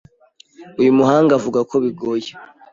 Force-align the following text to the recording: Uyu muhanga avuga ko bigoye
Uyu 0.79 0.97
muhanga 0.97 1.31
avuga 1.39 1.59
ko 1.69 1.75
bigoye 1.83 2.31